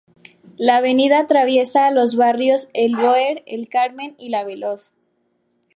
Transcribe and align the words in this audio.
La 0.57 0.77
avenida 0.77 1.19
atraviesa 1.19 1.91
los 1.91 2.15
barrios, 2.15 2.69
El 2.73 2.93
Bóer, 2.95 3.43
El 3.45 3.69
Carmen 3.69 4.15
y 4.17 4.29
La 4.29 4.43
Veloz. 4.43 4.93